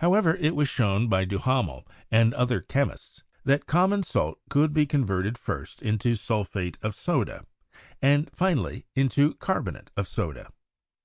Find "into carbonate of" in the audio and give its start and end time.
8.96-10.08